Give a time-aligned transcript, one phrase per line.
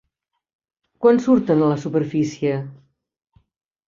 [1.05, 2.55] Quan surten a la superfície?